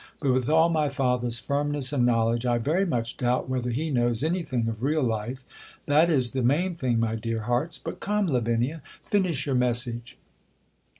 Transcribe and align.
But 0.19 0.33
with 0.33 0.49
all 0.49 0.67
my 0.67 0.89
fether's 0.89 1.39
firmness 1.39 1.93
and 1.93 2.07
knowledge, 2.07 2.43
I 2.43 2.57
very 2.57 2.87
much 2.87 3.17
doubt 3.17 3.47
whether 3.47 3.69
he 3.69 3.91
knows 3.91 4.23
any 4.23 4.41
thing 4.41 4.67
of 4.67 4.81
real 4.81 5.03
life. 5.03 5.43
That 5.85 6.09
is 6.09 6.31
the 6.31 6.41
main 6.41 6.73
thing, 6.73 6.99
my 6.99 7.13
dear 7.13 7.41
hearts. 7.41 7.77
But, 7.77 7.99
come, 7.99 8.25
Lavinia, 8.25 8.81
fin 9.03 9.27
ish 9.27 9.45
your 9.45 9.53
message. 9.53 10.17